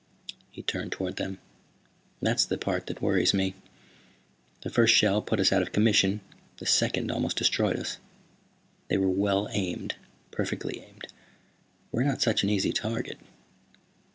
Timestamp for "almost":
7.11-7.37